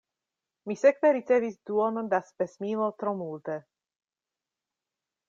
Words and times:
Mi 0.69 0.75
sekve 0.83 1.11
ricevis 1.17 1.59
duonon 1.69 2.09
da 2.13 2.21
spesmilo 2.29 2.87
tro 3.03 3.13
multe. 3.21 3.59